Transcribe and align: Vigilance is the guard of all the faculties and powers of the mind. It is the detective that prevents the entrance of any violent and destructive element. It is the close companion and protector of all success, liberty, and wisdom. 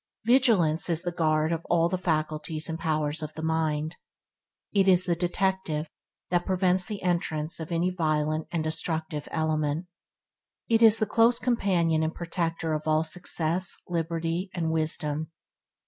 Vigilance 0.25 0.89
is 0.89 1.03
the 1.03 1.11
guard 1.11 1.51
of 1.51 1.63
all 1.69 1.87
the 1.87 1.95
faculties 1.95 2.67
and 2.67 2.79
powers 2.79 3.21
of 3.21 3.35
the 3.35 3.43
mind. 3.43 3.97
It 4.73 4.87
is 4.87 5.05
the 5.05 5.13
detective 5.13 5.85
that 6.31 6.43
prevents 6.43 6.85
the 6.85 7.03
entrance 7.03 7.59
of 7.59 7.71
any 7.71 7.91
violent 7.91 8.47
and 8.51 8.63
destructive 8.63 9.27
element. 9.29 9.85
It 10.67 10.81
is 10.81 10.97
the 10.97 11.05
close 11.05 11.37
companion 11.37 12.01
and 12.01 12.15
protector 12.15 12.73
of 12.73 12.87
all 12.87 13.03
success, 13.03 13.79
liberty, 13.89 14.49
and 14.55 14.71
wisdom. 14.71 15.29